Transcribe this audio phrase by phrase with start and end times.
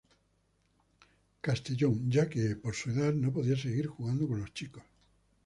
[1.41, 4.81] Castellón ya que, por su edad, no podía seguir jugando con los chicos.